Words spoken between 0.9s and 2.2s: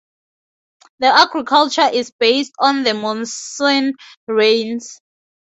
The agriculture is